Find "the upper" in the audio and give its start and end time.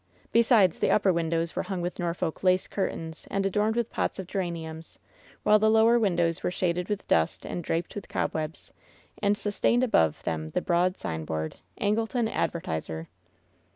0.79-1.13